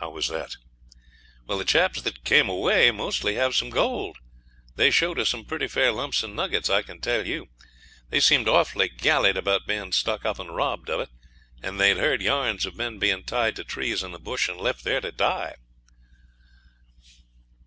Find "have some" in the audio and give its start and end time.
3.34-3.68